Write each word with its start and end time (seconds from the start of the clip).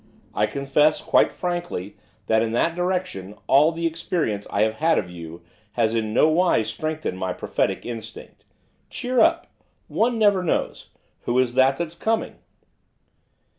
I 0.33 0.47
confess, 0.47 0.99
quite 0.99 1.31
frankly, 1.31 1.95
that, 2.25 2.41
in 2.41 2.53
that 2.53 2.73
direction, 2.73 3.35
all 3.45 3.71
the 3.71 3.85
experience 3.85 4.47
I 4.49 4.63
have 4.63 4.77
had 4.77 4.97
of 4.97 5.11
you 5.11 5.43
has 5.73 5.93
in 5.93 6.11
nowise 6.11 6.69
strengthened 6.71 7.19
my 7.19 7.33
prophetic 7.33 7.85
instinct. 7.85 8.43
Cheer 8.89 9.19
up! 9.19 9.45
one 9.87 10.17
never 10.17 10.41
knows! 10.41 10.89
Who 11.25 11.37
is 11.37 11.53
this 11.53 11.77
that's 11.77 11.93
coming? 11.93 12.37